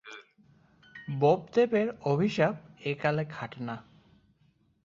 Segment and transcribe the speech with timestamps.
[1.13, 2.55] বোপদেবের অভিশাপ
[2.83, 3.75] একালে খাটে না।